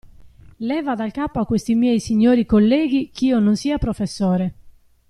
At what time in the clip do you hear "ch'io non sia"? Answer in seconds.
3.13-3.77